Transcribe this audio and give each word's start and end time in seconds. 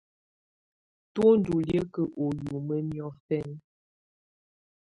Tɔ 1.13 1.25
ndɔ 1.39 1.55
liǝ́kǝ́ 1.67 2.07
u 2.23 2.25
yumǝ́ 2.45 2.79
niɔfɛna. 2.89 3.57